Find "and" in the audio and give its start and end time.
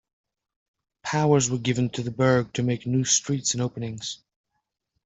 3.53-3.61